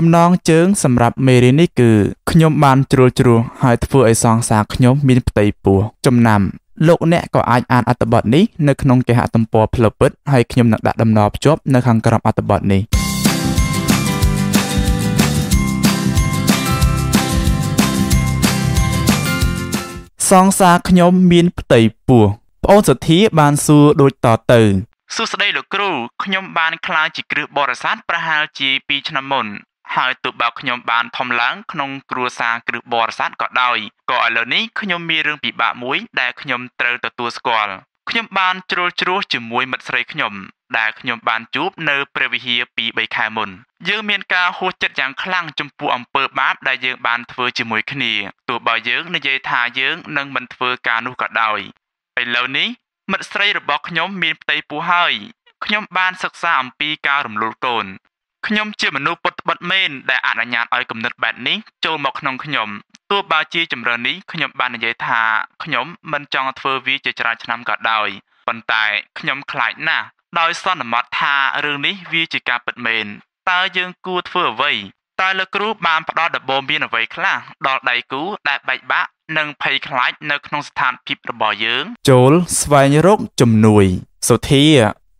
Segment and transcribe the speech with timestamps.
[0.00, 1.90] ចំណងជើងសម្រាប់មេរៀននេះគឺ
[2.30, 6.40] ខ្ញុំបានជ្រុលជ្រោះហើយធ្វើឲ្យសង្សារខ្ញុំមានផ្ទៃពោះចំណាំ
[6.86, 12.82] លោកអ្នកក៏អាចអានអត្ថបទនេះនៅក្នុងគេហទំព័រផ្លូវពិតហើយខ្ញុំនឹងដាក់ដំណរភ្ជាប់នៅខាងក្រោមអត្ថបទនេះ
[20.30, 22.24] សង្សារខ្ញុំមានផ្ទៃពោះ
[22.64, 24.62] ប្អូនសទ្ធាបានសួរដូចតទៅ
[25.14, 25.90] សួស្តីលោកគ្រូ
[26.24, 29.48] ខ្ញុំបានក្លាយជាគ្រឹះបរិស័ទប្រហែលជា2ឆ្នាំមុន
[29.96, 33.78] ហើយទោះបើខ្ញុំបានធំឡើងក្នុងគ្រួសារគ្រឹះបរិស័ទក៏ដោយ
[34.10, 37.72] ក៏ឥឡូវនេះខ្ញុំមានរឿងពិបាកមួយដែលខ្ញុំត្រូវទទួលស្គាល់
[38.10, 40.34] ខ្ញុំបានជ្រុលជ្រោះជាមួយមិត្តស្រីខ្ញុំ
[40.78, 43.50] ដែលខ្ញុំបានជួបនៅព្រះវិហារពី3ខែមុន
[43.88, 48.12] យើងមានការហួសចិត្តយ៉ាងខ្លាំងចំពោះអំពើបាបដែលយើងបានធ្វើជាមួយគ្នា
[48.48, 51.58] ទោះបើយើងនិយាយថាយើងនឹងមិនធ្វើការនោះក៏ដោយ
[52.20, 52.68] ឥឡូវនេះ
[53.12, 55.12] មិត្តស្រីរបស់ខ្ញុំមានផ្ទៃពោះហើយ
[55.64, 57.86] ខ្ញុំបានសិក្សាអំពីការរំលោភកូន
[58.46, 62.68] ខ្ញុំជាមនុស្សពុតបិទមែនដែលអនុញ្ញាតឲ្យគំនិតបែបនេះចូលមកក្នុងខ្ញុំ
[63.10, 65.20] ទោះបើជាជំរឿននេះខ្ញុំបាននិយាយថា
[65.64, 68.08] ខ្ញុំមិនចង់ធ្វើវាជាច្រើនឆ្នាំក៏ដោយ
[68.46, 68.84] ប៉ុន្តែ
[69.18, 70.06] ខ្ញុំខ្លាចណាស់
[70.40, 73.06] ដោយសន្មត់ថារឿងនេះវាជាការពិតមែន
[73.50, 74.72] តើយើងគួរធ្វើអ្វី
[75.20, 83.84] តើលោកគ្រូបានផ្ដល់ដំបូន្មានអ្វីខ្លះដល់ដៃគូដែលបែកបាក់និងភ័យខ្លាចនៅក្នុងស្ថានភាពរបស់យើងចូលស្វែងរកជំនួយ
[84.28, 84.64] សុធា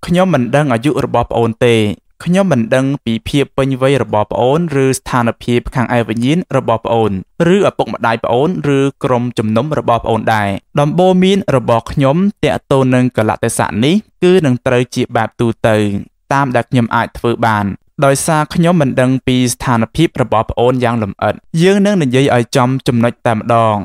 [0.06, 1.76] ខ្ញុំមិនដឹងអាយុរបស់ប្អូនទេ
[2.24, 7.12] ខ្ញុំមិនដឹងពីភាពពេញវ័យរបស់ប្អូនឬស្ថានភាពខាងឯវិញ្ញាណរបស់ប្អូន
[7.54, 10.48] ឬឪពុកម្ដាយប្អូនឬក្រុមជំនុំរបស់ប្អូនដែរ
[10.80, 15.76] ដំបូន្មានរបស់ខ្ញុំតាក់ទងនឹងកលៈទេសៈនេះគឺនឹងត្រូវជាបែបទូទៅ
[16.32, 17.64] តាមដែលខ្ញុំអាចធ្វើបាន
[18.04, 23.76] ដោយសារខ្ញុំមិនដឹងពីស្ថានភាពរបស់ប្អូនយ៉ាងលម្អិតយើងនឹងនិយាយឲ្យចំចំណុចតែម្ដង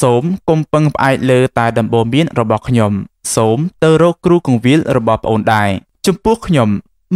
[0.00, 2.92] សូមកុំពឹងផ្អែកលើតែដំបូន្មានរបស់ខ្ញុំ
[3.36, 5.70] សូមទៅរកគ្រូកងវិលរបស់ប្អូនដែរ
[6.06, 6.68] ចំពោះខ្ញុំ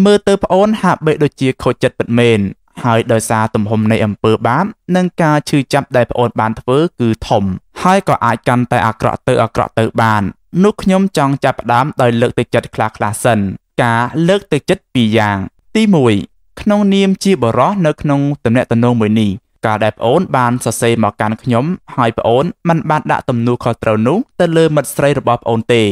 [0.05, 2.41] មើលទៅប្អូនហាក់បីដូចជាខូចចិត្តពិតមែន
[2.85, 4.65] ហើយដោយសារទំហំនៃអំពើបាប
[4.97, 7.45] និងការឈឺចាប់ដែលប្អូនបានធ្វើគឺធំ
[7.83, 10.23] ហើយក៏អាចកាន់តែអាក្រក់ទៅអាក្រក់ទៅបាន
[10.65, 13.39] នោះខ្ញុំចង់ចាប់ផ្ដើមដោយលើកទឹកចិត្តខ្លះៗសិន
[13.83, 15.37] ការលើកទឹកចិត្តពីរយ៉ាង
[15.77, 15.83] ទី
[16.23, 19.31] 1ក្នុងនាមជាបរិសនៅក្នុងតំណែងតំណងមួយនេះ
[19.67, 21.65] កាលដែលប្អូនបានសរសេរមកកាន់ខ្ញុំ
[21.97, 25.83] ហើយប្អូនមិនបានដាក់ទំនួលខុសត្រូវនោះទៅលើមិត្តស្រីរបស់ប្អូនទេ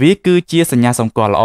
[0.00, 1.44] វាគឺជាសញ្ញាសម្គាល់ល្អ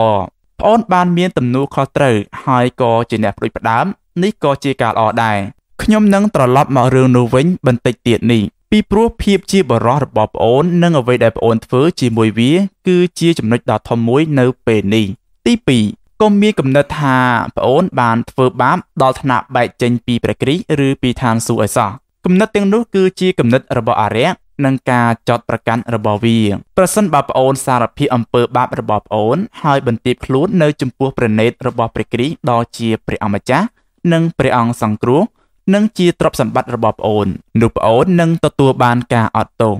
[0.60, 3.86] ប្អូនបានមានទំនួលខុសត្រូវហើយក៏ជាអ្នកផ្ដួចផ្ដើម
[4.24, 5.38] នេះក៏ជាការល្អដែរ
[5.84, 12.54] ខ្ញុំនឹងត្រឡប់មករឿងនោះវិញបន្តិចទៀតនេះពីព្រោះភាពជាបរិសរបស់ប្អូននិងអ្វីដែលប្អូនធ្វើជាមួយវា
[12.88, 15.06] គឺជាចំណុចដ៏ធំមួយនៅពេលនេះ
[15.46, 15.54] ទី
[15.88, 17.18] 2កុំមានគំនិតថា
[17.58, 21.90] ប្អូនបានធ្វើបាបដល់ថ្នាក់បែកចេញពីព្រះគ្រីស្ទឬពីឋានសួគ៌អីសោះ
[22.26, 24.30] គំនិតទាំងនោះគឺជាគំនិតរបស់អរិយ
[24.66, 26.40] និងការចោតប្រកាន់របស់វា
[26.78, 33.68] ប្រសិនបើប្អូនសារភាពអំពើបាបរបស់ប្អូន ហើយបន្ទាបខ្លួននៅចំពោះព្រះនេតរបស់ព្រះគ្រីស្ទដ៏ជាព្រះអម្ចាស់
[34.14, 35.22] និងព្រះអង្គសង្គ្រោះ
[35.74, 37.28] និងជាទ្រព្យសម្បត្តិរបស់ប្អូន
[37.62, 39.76] នោះប្អូននឹងទទួលបានការអត់ទោស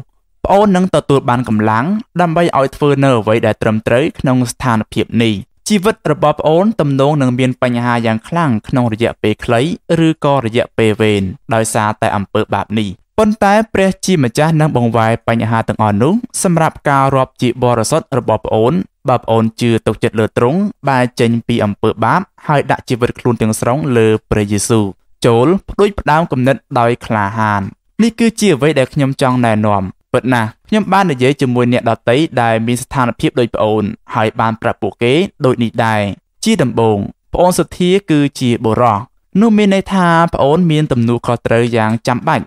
[0.46, 1.86] ប្អូននឹងទទួលបានកម្លាំង
[2.22, 5.34] ដើម្បីឲ្យធ្វើនៅអ្វីដែលត្រឹមត្រូវក្នុងស្ថានភាពនេះ
[5.70, 9.62] ជីវិតរបស់ប្អូនទំនងនឹងមានបញ្ហាយ៉ាងខ្លាំងក្នុងរយៈពេលខ្លី
[10.06, 12.90] ឬក៏រយៈពេលវែងដោយសារតែអំពើបាបនេះ
[13.20, 18.74] ប៉ុន្តែព្រះជាម្ចាស់នឹងបង្វែរបញ្ហាទាំងអស់នោះសម្រាប់ការរាប់ជាបរិសុទ្ធរបស់ប្អូន
[19.10, 20.60] បើប្អូនជឿទុកចិត្តលើទ្រង់
[20.90, 24.86] បែរចេញពីអំពើបាបហើយដាក់ជីវិតខ្លួនទាំងស្រុងលើព្រះយេស៊ូវ
[25.26, 27.62] ចូលផ្ដួចផ្ដើមគំនិតដោយក្លាហាន
[28.04, 29.84] នេះគឺជាអ្វីដែលខ្ញុំចង់ណែនាំ
[30.14, 33.84] ពិតណាស់ខ្ញុំបាននិយាយជាមួយអ្នកដតីដែលមានស្ថានភាពដូចប្អូន
[34.16, 35.14] ហើយបានប្រាប់ពួកគេ
[35.46, 36.02] ដូចនេះដែរ
[36.44, 36.98] ជាដំបូង
[37.34, 38.98] ប្អូនសុធាគឺជាបុរស
[39.42, 42.46] នោះមានន័យថាប្អូនមានទំនួលខុសត្រូវយ៉ាងចាំបាច់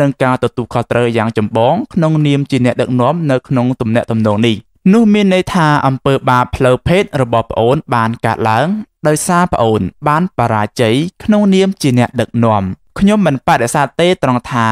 [0.00, 4.56] និងការទទួលខុសត្រូវយ៉ាងចម្បងក្នុងនាមជាអ្នកដឹកនាំនៅក្នុងទំនាក់ទំនងនេះ
[4.92, 8.68] នោះមានន័យថាអំពើបាបផ្លូវភេទរបស់ប្អូនបានកើតឡើង
[9.08, 12.62] ដោយសារប្អូនបានបរាជ័យក្នុងនាមជាអ្នកដឹកនាំ
[12.98, 14.68] ខ្ញុំមិនបដិសេធទេត្រង់ថា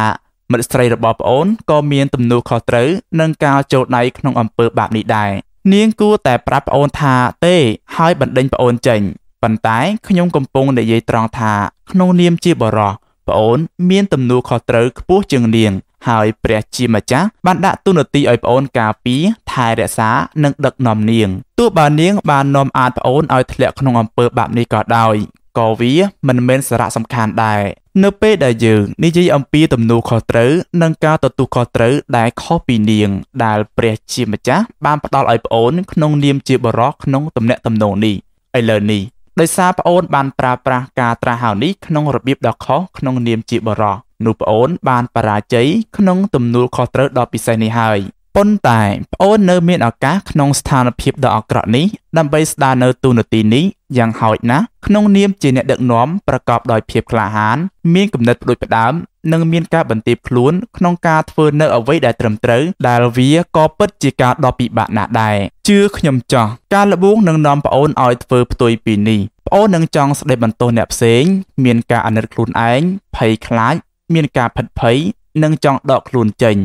[0.52, 2.88] មិត្តស្រីរបស់ប្អូនក៏មានទំនួលខុសត្រូវ
[3.20, 5.30] នឹងការចូលដៃក្នុងអំពើបាបនេះដែរ
[5.74, 7.14] នាងគួរតែប្រាប់ប្អូនថា
[7.46, 7.56] ទេ
[7.96, 9.00] ហើយបណ្ដេញប្អូនចេញ
[9.42, 11.52] ប៉ុន្តែខ្ញុំកំពុងនិយាយត្រង់ថា
[11.90, 12.92] ក្នុងនាមជាបរិស
[13.28, 13.58] ប្អូន
[13.90, 15.72] មានទំនួលខុសត្រូវខ្ពស់ជាងនាង
[16.08, 20.10] ហើយព្រះជាម្ចាស់បានដាក់ទូនាទីឲ្យប្អូនការពារថែរក្សា
[20.44, 25.16] និងដឹកនាំនាងទោះបើនាងបាននាំអាចប្អូនឲ្យធ្លាក់ក្នុងអំពើបាបនេះក៏ដោយ
[25.58, 25.94] ក៏វា
[26.28, 27.62] មិនមែនសារៈសំខាន់ដែរ
[28.04, 30.52] នៅពេលដែលយើងនិយាយអំពីទំនួលខុសត្រូវ
[30.82, 33.10] និងការទទួលខុសត្រូវដែលខុសពីនាង
[33.44, 38.14] ដែលព្រះជាម្ចាស់បានផ្ដល់ឲ្យប្អូនក្នុងនាមជាបរិសក្នុងទំនាក់ទំនងនេះ
[38.58, 39.02] ឥឡូវនេះ
[39.40, 43.96] ដោយសារប្អូនបានប្រើប្រាស់ការត្រាស់ហៅនេះក្នុងរបៀបដ៏ខុសក្នុងនាមជាបរិស
[44.26, 47.98] នោះប្អូនបានបរាជ័យក្នុងទំនួលខុសត្រូវដ៏ពិសេសនេះហើយ
[48.38, 48.82] ប៉ុន្តែ
[49.14, 51.86] ប្អូននៅមានឱកាសក្នុងស្ថានភាពដ៏អាក្រក់នេះ
[52.18, 53.64] ដើម្បីស្ដារនៅទូនាទីនេះ
[53.98, 57.56] យ៉ាងហោចណាស់ក្នុងនាមជាអ្នកដឹកនាំប្រកបដោយភាពក្លាហាន
[57.94, 58.92] មានគំនិតផ្ដួចផ្ដើម
[59.32, 65.36] និងមានការបន្ទាបខ្លួនក្នុងការធ្វើនៅអ្វីដែលត្រឹមត្រូវដែលវាក៏ពិតជាការដ៏ពិបាកណាស់ដែរ
[65.68, 71.22] ជឿខ្ញុំចោះការលបួងនឹងនាំប្អូនឲ្យធ្វើផ្ទុយពីនេះប្អូននឹងចង់ស្ដីបន្ទោសអ្នកផ្សេង
[71.64, 72.80] មានការអាណិតខ្លួនឯង
[73.16, 73.74] ភ័យខ្លាច
[74.14, 74.98] មានការភិតភ័យ
[75.42, 76.58] និងចង់ដកខ្លួនចេញ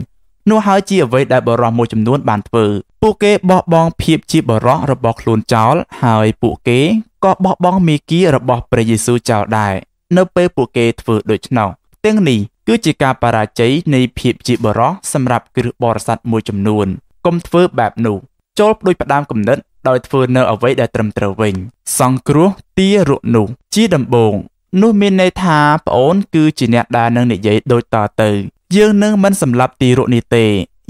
[0.50, 2.66] នោះហើយជាអ្វីដែលបរិះមួយចំនួនបានធ្វើ
[3.04, 6.80] ពួកគេបោះបង់ភាពជាបរិះរបស់ខ្លួនចោល ហើយពួកគេ
[7.24, 9.74] ក៏បោះបង់មេគារបស់ព្រះយេស៊ូវចោលដែរ
[10.18, 11.70] នៅពេលពួកគេធ្វើដូច្នោះ
[12.06, 16.88] ទាំងនេះគឺជាការបរាជ័យនៃភាពជាបរិះសម្រាប់គ្រឹះបរិស័ទមួយចំនួន
[17.26, 18.18] កុំធ្វើបែបនោះ
[18.60, 19.58] ចូលផ្ដួចផ្ដើមគំនិត
[19.88, 21.56] ដោយធ្វើនៅអ្វីដែលត្រឹមត្រូវវិញ
[22.00, 24.34] សង្គ្រោះទារកនោះជាដំបូង
[24.82, 28.30] នោះមានន័យថាប្អូនគឺជាអ្នកដែលនឹងនិយាយដូចតទៅ
[28.76, 30.46] យើងនឹងមិនសម្លាប់ទីរកនេះទេ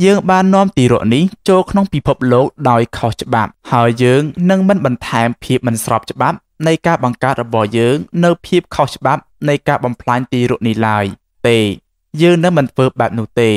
[0.05, 6.37] យើងបាននាំទីរកនេះចូលក្នុងពិភពលោកដោយខុសច្បាប់ ហើយយើងនឹងមិនបន្ថែមភាពមិនស្របច្បាប់
[6.67, 11.05] នៃការបង្កើតរបស់យើងនៅភាពខុសច្បាប់នៃការបំផ្លាញទីរកនេះឡើយ
[11.47, 11.59] ទេ
[12.21, 13.51] យើងនឹងមិនធ្វើបែបនោះទេ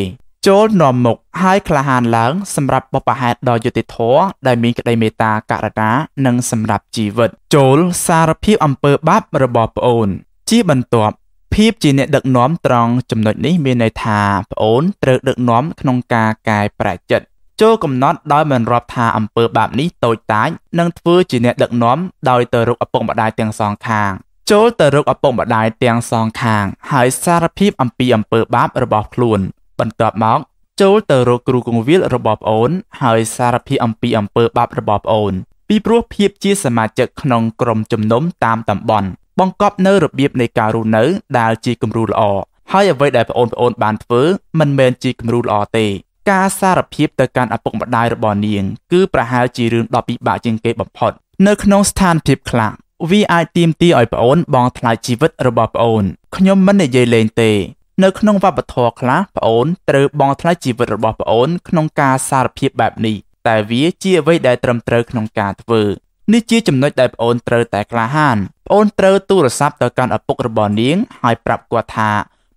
[0.47, 5.91] ចូលនាំមុខហើយក្លាហានឡើងសម្រាប់បបផហេតដ៏យុត្តិធម៌ដែលមានក្តីមេត្តាករុណា
[6.27, 10.09] និងសម្រាប់ជីវិត ចូលសារភាពអំពើបាបរបស់ប្អូន
[10.51, 11.15] ជាបន្ទាប់
[11.57, 14.21] ភាពជាអ្នកដឹកនាំត្រង់ចំណុចនេះមានន័យថា
[14.53, 17.27] ប្អូនត្រូវដឹកនាំក្នុងការកែប្រែចិត្ត
[17.61, 20.49] ចូលកំណត់ដោយមិនរាប់ថាអំពើបាបនេះតូចតាច
[20.79, 21.99] និងធ្វើជាអ្នកដឹកនាំ
[22.31, 24.11] ដោយទៅរកឪពុកម្ដាយទាំងសងខាង
[24.51, 29.41] ចូលទៅរកឪពុកម្ដាយទាំងសងខាង ហើយសារភាពអំពីអំពើបាបរបស់ខ្លួន
[29.79, 30.39] បន្ទាប់មក
[30.81, 32.71] ចូលទៅរកគ្រូគង្វាលរបស់ប្អូន
[33.03, 35.33] ហើយសារភាពអំពីអំពើបាបរបស់ប្អូន
[35.69, 39.09] ពីព្រោះភាពជាសមាជិកក្នុងក្រុមជំនុំតាមតំបន់
[39.41, 41.05] បង្កប់នៅរបៀបនៃការរស់នៅ
[41.39, 42.23] ដែលជាគំរូល្អ
[42.73, 44.23] ហើយអ្វីដែលប្អូនប្អូនបានធ្វើ
[44.61, 45.87] មិនមែនជាគំរូល្អទេ
[46.31, 48.63] ការសារភាពទៅកាន់ឪពុកម្ដាយរបស់នាង
[48.93, 51.13] គឺប្រហែលជារឿងដ៏ពិបាកជាងគេបំផុត
[51.47, 52.73] នៅក្នុងស្ថានភាពខ្លះ
[53.11, 56.05] វាអាចទាមទារឲ្យប្អូនបង់ថ្លៃជីវិតរបស់ប្អូន
[56.37, 57.53] ខ្ញុំមិននិយាយលេងទេ
[58.05, 63.17] នៅក្នុងវប្បធម៌ខ្លះប្អូនត្រូវបង់ថ្លៃជីវិតរបស់ប្អូនក្នុងការសារភាពបែបនេះ
[63.47, 65.83] តែវាជាអ្វីដែលត្រឹមត្រូវក្នុងការធ្វើ
[66.33, 68.37] នេះជាចំណុចដែលប្អូនត្រូវតែក្លាហាន
[68.67, 72.11] ប្អូនត្រូវទូរស័ព្ទទៅកាន់ឪពុករបស់នាងហើយប្រាប់គាត់ថា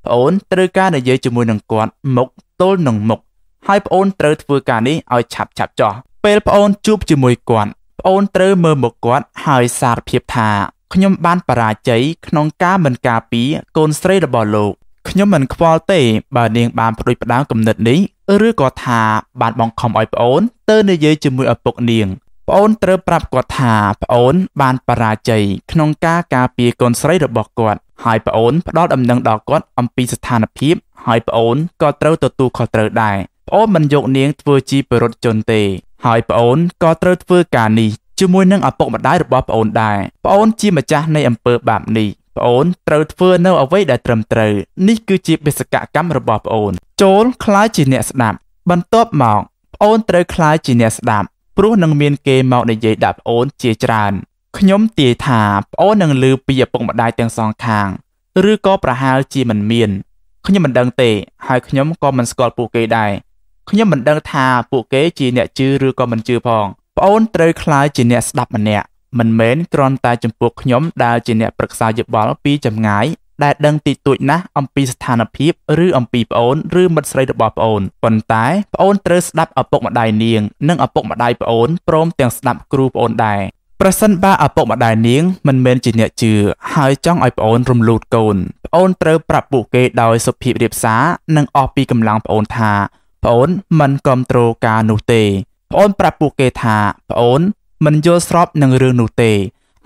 [0.06, 2.28] ប្អូនត្រូវការនិយាយជាមួយនឹងគាត់មុខ
[2.62, 3.20] ទល់នឹងមុខ
[3.68, 5.94] ហើយប្អូនត្រូវធ្វើការនេះឲ្យឆាប់ឆាប់ចោះ
[6.26, 10.50] ពេលប្អូនជួបជាមួយគាត់ប្អូនត្រូវមើលមុខគាត់ហើយសារភាពថា
[10.94, 14.74] ខ្ញុំបានបរាជ័យក្នុងការមិនការពារកូនស្រីរបស់លោក
[15.10, 16.02] ខ្ញុំមិនខ្វល់ទេ
[16.36, 18.00] បើនាងបានផ្ដួចផ្ដើមគំនិតនេះ
[18.48, 19.02] ឬក៏ថា
[19.42, 22.08] បានបង្ខំឲ្យប្អូនទៅនិយាយជាមួយឪពុកនាង
[22.50, 30.76] ប្អូនត្រូវប្រាប់គាត់ថាប្អូនបានបរាជ័យក្នុងការការពារកូនស្រីរបស់គាត់ហើយប្អូនផ្ដល់ដំណឹងដល់គាត់អំពីស្ថានភាព
[31.06, 33.18] ហើយប្អូនក៏ត្រូវទទួលខុសត្រូវដែរ
[33.48, 35.62] ប្អូនមិនយកនាងធ្វើជាបរិវត្តជនទេ
[36.06, 44.54] ហើយប្អូនក៏ត្រូវធ្វើការនេះជាមួយនឹងឪពុកម្ដាយរបស់ប្អូនដែរប្អូនជាម្ចាស់នៃអំពើបាបនេះប្អូនត្រូវធ្វើនៅអ្វីដែលត្រឹមត្រូវ
[44.88, 46.72] នេះគឺជាបេសកកម្មរបស់ប្អូន
[47.02, 48.38] ចូលខ្លាយជាអ្នកស្ដាប់
[48.70, 49.40] បន្ទាប់មក
[49.76, 51.28] ប្អូនត្រូវខ្លាយជាអ្នកស្ដាប់
[51.62, 54.14] ព្រោះនឹងមានគេមកនិយាយដាក់ប្អូនជាច្រើន
[54.58, 55.42] ខ្ញុំទាយថា
[55.74, 57.88] ប្អូននឹងឮពីឪពុកម្ដាយទាំងសងខាង
[58.52, 59.90] ឬក៏ប្រហែលជាមិនមាន
[60.46, 61.12] ខ្ញុំមិនដឹងទេ
[61.48, 63.12] ហើយខ្ញុំក៏មិនស្គាល់ពួកគេដែរ
[63.70, 66.66] ខ្ញុំមិនដឹងថាពួកគេជាអ្នកជឿឬក៏មិនជឿផង
[66.98, 68.86] ប្អូនត្រូវខ្លាយជាអ្នកស្ដាប់ម្នាក់
[69.20, 73.06] មិនមែនគ្រាន់តែចំពោះខ្ញុំដែលជាអ្នកប្រឹក្សាយោបល់ពីចម្ងាយ
[73.44, 75.52] ដែលដឹងតិចតួចណាស់អំពីស្ថានភាព
[75.86, 83.42] ឬអំពីប្អូនឬមិត្តស្រីរបស់ប្អូនប៉ុន្តែប្អូនត្រូវស្ដាប់ឪពុកម្ដាយនាង និងឪពុកម្ដាយប្អូនព្រមទាំងស្ដាប់គ្រូប្អូនដែរ
[83.82, 86.34] ប្រសិនបើឪពុកម្ដាយនាងមិនមែនជាអ្នកជឿ
[86.74, 88.36] ហើយចង់ឲ្យប្អូនរំលូតកូន
[88.66, 91.04] ប្អូនត្រូវប្រាប់ពួកគេដោយសុភាពរាបសារ
[91.36, 92.72] និងអស់ពីកម្លាំងប្អូនថា
[93.24, 93.50] ប្អូន
[93.80, 95.24] មិនគ្រប់គ្រងការនោះទេ
[95.72, 96.78] ប្អូនប្រាប់ពួកគេថា
[97.12, 97.42] ប្អូន
[97.86, 99.32] មិនយល់ស្របនឹងរឿងនោះទេ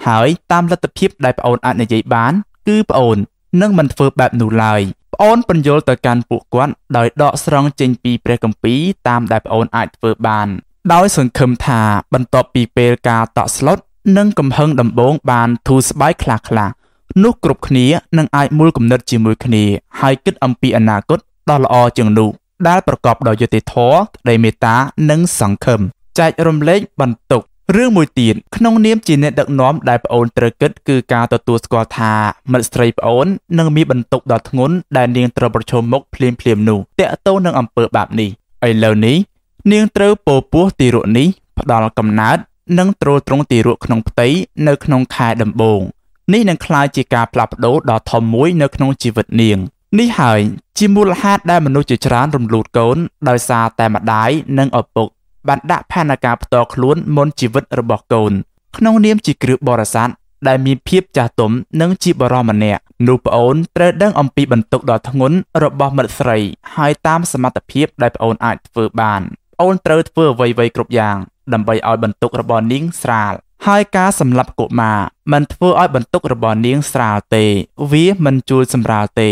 [0.08, 2.34] ហើយតាមលទ្ធភាពដែលប្អូនអាចនិយាយបាន
[2.68, 3.18] គឺប្អូន
[3.62, 4.82] នឹងមិនធ្វើបែបនោះឡើយ
[5.14, 10.48] ប្អូនពន្យល់ទៅកាន់ពួកគាត់ដោយដកស្រង់ចេញពីព្រះគម្ពីរតាមដែលប្អូនអាចធ្វើបាន
[10.94, 11.82] ដោយសង្ឃឹមថា
[12.14, 13.78] បន្ទាប់ពីពេលការតក់ស្លុត
[14.18, 16.70] និងកំហឹងដំបងបានធូរស្បើយខ្លះខ្លះ
[17.24, 17.86] នោះគ្រប់គ្នា
[18.18, 19.64] នឹងអាចមូលគំនិតជាមួយគ្នា
[20.00, 21.20] ហើយគិតអំពីអនាគត
[21.50, 22.30] ដ៏ល្អជាងនោះ
[22.68, 24.76] ដែលប្រកបដោយយុត្តិធម៌ក្តីមេត្តា
[25.10, 25.82] និងសង្ឃឹម
[26.20, 27.42] ចែករំលែកបន្ទុក
[27.75, 32.13] រឿងមួយទៀតក្នុងនាមជាអ្នកដឹកនាំដែលប្អូនត្រូវគិតគឺការទទួលស្គាល់ថា
[32.51, 33.27] មិត្តស្រីប្អូន
[33.60, 38.29] នឹងមានបន្ទុកដ៏ធ្ងន់ដែលនាងត្រូវប្រឈមមុខភ្លាមភ្លាមនោះតាក់ទងនឹងអំពើបាបនេះ
[38.67, 39.17] ឥឡូវនេះ
[39.72, 41.27] នាងត្រូវពោពោះទីរក់នេះ
[41.60, 42.38] ផ្ដល់កំណើត
[42.79, 44.27] និងទ្រទ្រង់ទីរក់ក្នុងផ្ទៃ
[44.67, 45.82] នៅក្នុងខែដំបូង
[46.34, 49.58] នេះនឹងក្លាយជាការផ្លាស់ប្ដូរដ៏ធំមួយនៅក្នុងជីវិតនាង
[50.00, 50.39] នេះហើយ
[50.77, 52.98] ជាមូលហេតុដែលមនុស្សជាច្រើនរំលូតកូន
[53.29, 54.29] ដោយសារតែម្ដាយ
[54.60, 55.08] និងឪពុក
[55.48, 58.34] បានដាក់ផែនការផ្ទាល់ខ្លួនមុនជីវិតរបស់កូន
[58.78, 60.10] ក្នុងនាមជាគ្រឹះបរិស័ទ
[60.48, 66.38] ដែលមានភាពចាស់ទុំនិងជាបរិម្នាក់នោះប្អូនត្រូវដឹងអំពីបន្ទុកដ៏ធ្ងន់របស់មិត្តស្រី
[66.76, 69.22] ហើយតាមសមត្ថភាពដែលប្អូនអាចធ្វើបាន
[69.54, 71.18] ប្អូនត្រូវធ្វើអ្វីៗគ្រប់យ៉ាង
[71.54, 73.34] ដើម្បីឲ្យបន្ទុករបស់នាងស្រាល
[73.68, 75.00] ហើយការសម្លាប់កុមារ
[75.34, 77.46] មិនធ្វើឲ្យបន្ទុករបស់នាងស្រាលទេ
[77.92, 79.30] វាមិនជួយសម្រាលទេ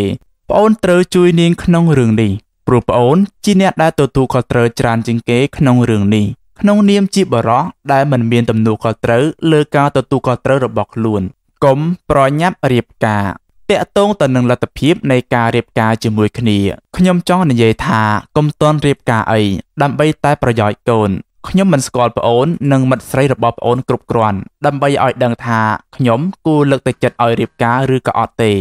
[0.49, 2.31] ប្អូនត្រូវជួយនាងក្នុងរឿងនេះ
[2.67, 6.25] ព្រោះប្អូនជាអ្នកដែលទទួលខុសត្រូវច្រើនជាងគេក្នុងរឿងនេះ
[6.61, 11.21] ក្នុងនាមជាបរិសដែលមិនមានទំនួលខុសត្រូវលើការទទួលខុសត្រូវរបស់ខ្លួន
[11.65, 11.79] កុំ
[12.11, 13.25] ប្រញាប់រៀបការ
[13.69, 16.59] តាក់ទងទៅនឹងលទ្ធភាពនៃការរៀបការជាមួយគ្នា
[16.97, 18.01] ខ្ញុំចង់និយាយថា
[18.37, 19.41] កុំតន់រៀបការអី
[19.81, 21.09] ដើម្បីតែប្រយោជន៍កូន
[21.49, 25.61] ខ្ញុំមិនស្គាល់ប្អូននិងមិត្តស្រីរបស់ប្អូនគ្រប់គ្រាន់ដើម្បីឲ្យដឹងថា
[25.95, 28.53] ខ្ញុំគួរលើកទឹកចិត្តឲ្យរៀបការឬក៏អត់ទេ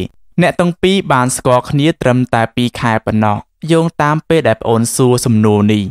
[0.42, 3.36] អ្នកទាំងពីរបានស្គាល់គ្នាត្រឹមតែ2ខែប៉ុណ្ណោះ
[3.72, 5.82] យោងតាមពេលដែលប្អូនសួរសំណួរនេះ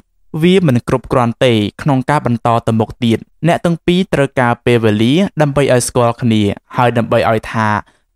[0.41, 6.41] វាមិនគ្រប់គ្រាន់ទេក្នុងការបន្តទៅមុខទៀតអ្នកទាំងពីរត្រូវការពេលវេលាដើម្បីឲ្យស្គាល់គ្នា
[6.77, 7.69] ហើយដើម្បីឲ្យថា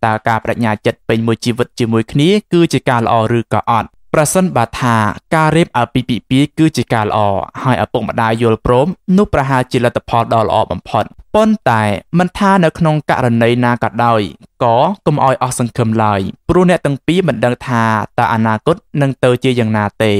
[0.05, 4.95] តើការបដិញ្ញាចិត្តពេញមួយជីវិតជាមួយគ្នាគឺជាការល្អឬក៏អត់ ប្រសិនបើថា
[5.35, 7.19] ការរៀបអាពាហ៍ពិពាហ៍គឺជាការល្អ
[7.63, 11.03] ហើយឪពុកម្ដាយយល់ព្រមនោះប្រហែលជាលទ្ធផលដ៏ល្អបំផុត
[11.35, 11.83] ប៉ុន្តែ
[12.19, 14.21] មិនថានៅក្នុងករណីណាក៏ដោយ
[14.63, 17.83] ក៏កុំឲ្យអស់សង្ឃឹមឡើយព្រោះអ្នកទាំងពីរមិនដឹងថា
[18.19, 20.17] តើអនាគតនឹងទៅជាយ៉ាងណាទេឥ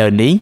[0.00, 0.32] ឡូវនេះ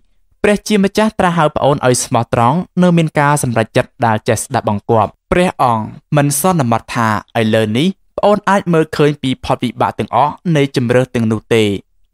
[0.43, 5.85] ព្រះជាម្ចាស់ត្រាស់ហៅប្អូនឲ្យស្មោះត្រង់នៅមានការសម្រេចចិត្តដែលចេះស្ដាប់បង្គាប់ព្រះអង្គ
[6.17, 7.09] មិនសន្មត់ថា
[7.41, 11.65] ឥឡូវនេះប្អូនអាចមើលឃើញពីផលវិបាកទាំងអស់នៃជំរើសទាំងនោះទេ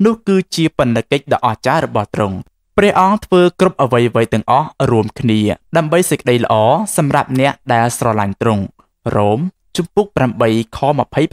[0.04, 2.36] នោះគឺជាបណ្ឌកិច្ចដ៏អស្ចារ្យរបស់ទ្រង់
[2.76, 5.40] ព្រះអង្គធ្វើគ្រប់អ្វីៗទាំងអស់រួមគ្នា
[5.76, 6.54] ដើម្បីសេចក្តីល្អ
[6.96, 8.64] សម្រាប់អ្នកដែលស្រឡាញ់ទ្រង់
[9.16, 9.40] រ៉ូម
[9.76, 10.06] ជំពូក
[10.42, 10.78] 8ខ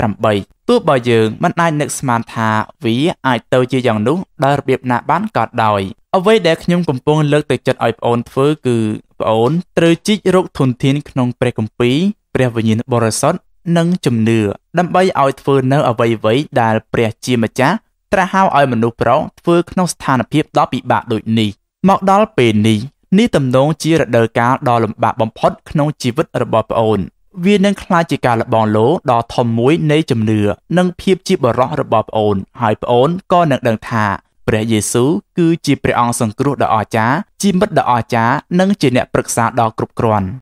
[0.07, 2.49] 28ទោះបើយើងមិនអាចនឹកស្មានថា
[2.83, 2.95] វា
[3.27, 5.81] អាចទៅជាយ៉ាងនោះដោយរបៀបណាបានក៏ដោយ
[6.17, 8.77] អ្វីដែលខ្ញុំកំពុងលើកទឹកចិត្តឲ្យប្អូនធ្វើគឺ
[9.19, 11.97] ប្អូនត្រូវជីករកធនធានក្នុងព្រះគម្ពីរ
[12.35, 13.39] ព្រះវិញ្ញាណបរិសុទ្ធ
[13.77, 14.39] និងជំនឿ
[14.79, 17.75] ដើម្បីឲ្យធ្វើនៅអ្វីៗដែលព្រះជាម្ចាស់
[18.13, 21.49] ត្រាស់ហៅឲ្យមនុស្សប្រុសធ្វើក្នុងស្ថានភាពដ៏ពិបាកដូចនេះ
[21.89, 22.79] មកដល់ពេលនេះ
[23.17, 26.99] នេះទំនងជារដូវកាលដ៏លំបាកបំផុតក្នុងជីវិតរបស់ប្អូន
[27.45, 30.41] វានឹងក្លាយជាការលបងលោដ៏ធំមួយនៃជំនឿ
[30.77, 34.05] និងភាពជាបរិសុទ្ធរបស់ប្អូន ហើយប្អូនក៏នឹងដឹងថា
[34.47, 40.27] ព្រះយេស៊ូវគឺជាព្រះអង្គសង្គ្រោះដ៏អស្ចារ្យជាមិត្តដ៏អស្ចារ្យនិងជាអ្នកប្រឹក្សាដ៏គ្រប់គ្រាន់